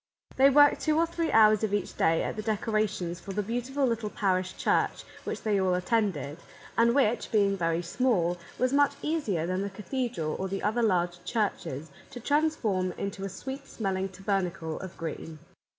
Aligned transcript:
They 0.35 0.49
worked 0.49 0.81
two 0.81 0.97
or 0.97 1.05
three 1.05 1.31
hours 1.31 1.63
of 1.63 1.75
each 1.75 1.95
day 1.95 2.23
at 2.23 2.35
the 2.35 2.41
decorations 2.41 3.19
for 3.19 3.33
the 3.33 3.43
beautiful 3.43 3.85
little 3.85 4.09
parish 4.09 4.57
church 4.57 5.03
which 5.25 5.43
they 5.43 5.61
all 5.61 5.75
attended, 5.75 6.39
and 6.75 6.95
which, 6.95 7.31
being 7.31 7.55
very 7.55 7.83
small, 7.83 8.39
was 8.57 8.73
much 8.73 8.93
easier 9.03 9.45
than 9.45 9.61
the 9.61 9.69
cathedral 9.69 10.37
or 10.39 10.47
the 10.47 10.63
other 10.63 10.81
large 10.81 11.23
churches 11.23 11.91
to 12.09 12.19
transform 12.19 12.93
into 12.93 13.23
a 13.25 13.29
sweet 13.29 13.67
smell 13.67 13.95
ing 13.95 14.09
tabernacle 14.09 14.79
of 14.79 14.97
green. 14.97 15.37